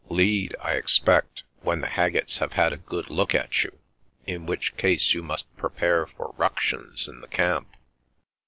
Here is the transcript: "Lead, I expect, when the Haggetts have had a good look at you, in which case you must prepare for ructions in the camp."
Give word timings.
"Lead, 0.09 0.55
I 0.59 0.71
expect, 0.77 1.43
when 1.61 1.81
the 1.81 1.87
Haggetts 1.87 2.39
have 2.39 2.53
had 2.53 2.73
a 2.73 2.77
good 2.77 3.11
look 3.11 3.35
at 3.35 3.63
you, 3.63 3.77
in 4.25 4.47
which 4.47 4.75
case 4.75 5.13
you 5.13 5.21
must 5.21 5.45
prepare 5.57 6.07
for 6.07 6.33
ructions 6.39 7.07
in 7.07 7.21
the 7.21 7.27
camp." 7.27 7.75